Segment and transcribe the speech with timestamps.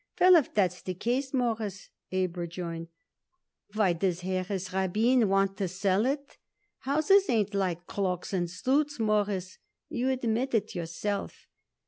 [0.19, 2.87] "Well, if that's the case, Mawruss," Abe rejoined,
[3.75, 6.39] "why does Harris Rabin want to sell it?
[6.79, 9.59] Houses ain't like cloaks and suits, Mawruss,
[9.89, 11.45] you admit it yourself.